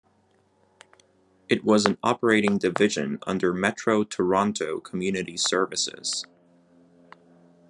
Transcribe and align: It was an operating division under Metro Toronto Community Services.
It 1.47 1.63
was 1.63 1.85
an 1.85 1.99
operating 2.01 2.57
division 2.57 3.19
under 3.27 3.53
Metro 3.53 4.03
Toronto 4.03 4.79
Community 4.79 5.37
Services. 5.37 6.25